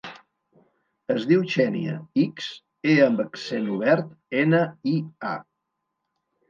[1.15, 1.93] Es diu Xènia:
[2.23, 2.49] ics,
[2.95, 4.13] e amb accent obert,
[4.45, 4.97] ena, i,
[5.37, 5.37] a.